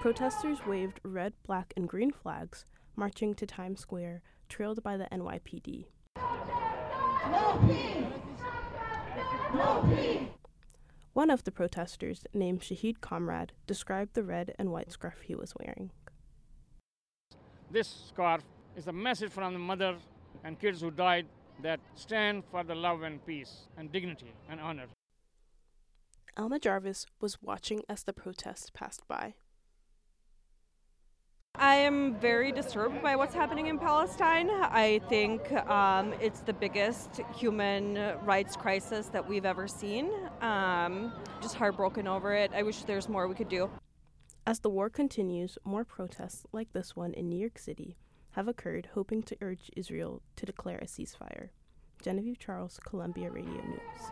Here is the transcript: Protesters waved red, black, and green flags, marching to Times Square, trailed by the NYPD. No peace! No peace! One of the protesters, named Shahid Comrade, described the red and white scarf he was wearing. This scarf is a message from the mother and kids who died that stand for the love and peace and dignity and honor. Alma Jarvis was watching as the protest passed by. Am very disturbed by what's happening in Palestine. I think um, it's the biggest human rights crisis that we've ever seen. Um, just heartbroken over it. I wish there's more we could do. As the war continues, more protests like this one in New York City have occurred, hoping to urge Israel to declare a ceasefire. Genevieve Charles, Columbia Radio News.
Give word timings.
Protesters 0.00 0.64
waved 0.66 0.98
red, 1.04 1.34
black, 1.46 1.74
and 1.76 1.86
green 1.86 2.10
flags, 2.10 2.64
marching 2.96 3.34
to 3.34 3.44
Times 3.44 3.80
Square, 3.80 4.22
trailed 4.48 4.82
by 4.82 4.96
the 4.96 5.04
NYPD. 5.12 5.88
No 7.30 7.60
peace! 7.66 8.06
No 9.52 9.94
peace! 9.94 10.22
One 11.12 11.28
of 11.28 11.44
the 11.44 11.50
protesters, 11.50 12.24
named 12.32 12.62
Shahid 12.62 13.02
Comrade, 13.02 13.52
described 13.66 14.14
the 14.14 14.22
red 14.22 14.54
and 14.58 14.72
white 14.72 14.90
scarf 14.90 15.20
he 15.22 15.34
was 15.34 15.52
wearing. 15.60 15.90
This 17.70 18.06
scarf 18.08 18.42
is 18.74 18.86
a 18.86 18.92
message 18.94 19.30
from 19.30 19.52
the 19.52 19.58
mother 19.58 19.98
and 20.44 20.58
kids 20.58 20.80
who 20.80 20.90
died 20.90 21.26
that 21.62 21.78
stand 21.94 22.44
for 22.50 22.64
the 22.64 22.74
love 22.74 23.02
and 23.02 23.22
peace 23.26 23.68
and 23.76 23.92
dignity 23.92 24.32
and 24.48 24.62
honor. 24.62 24.86
Alma 26.38 26.58
Jarvis 26.58 27.04
was 27.20 27.42
watching 27.42 27.82
as 27.86 28.04
the 28.04 28.14
protest 28.14 28.72
passed 28.72 29.06
by. 29.06 29.34
Am 31.90 32.14
very 32.14 32.52
disturbed 32.52 33.02
by 33.02 33.16
what's 33.16 33.34
happening 33.34 33.66
in 33.66 33.76
Palestine. 33.76 34.48
I 34.48 35.00
think 35.08 35.50
um, 35.68 36.14
it's 36.20 36.38
the 36.38 36.52
biggest 36.52 37.20
human 37.34 38.16
rights 38.22 38.54
crisis 38.54 39.08
that 39.08 39.28
we've 39.28 39.44
ever 39.44 39.66
seen. 39.66 40.08
Um, 40.40 41.12
just 41.42 41.56
heartbroken 41.56 42.06
over 42.06 42.32
it. 42.32 42.52
I 42.54 42.62
wish 42.62 42.84
there's 42.84 43.08
more 43.08 43.26
we 43.26 43.34
could 43.34 43.48
do. 43.48 43.68
As 44.46 44.60
the 44.60 44.70
war 44.70 44.88
continues, 44.88 45.58
more 45.64 45.84
protests 45.84 46.46
like 46.52 46.72
this 46.72 46.94
one 46.94 47.12
in 47.12 47.28
New 47.28 47.40
York 47.40 47.58
City 47.58 47.96
have 48.30 48.46
occurred, 48.46 48.90
hoping 48.94 49.24
to 49.24 49.36
urge 49.40 49.68
Israel 49.74 50.22
to 50.36 50.46
declare 50.46 50.78
a 50.78 50.86
ceasefire. 50.86 51.48
Genevieve 52.00 52.38
Charles, 52.38 52.78
Columbia 52.84 53.32
Radio 53.32 53.62
News. 53.66 54.02